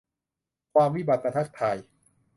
[0.73, 1.77] ความวิบัติมาทักทาย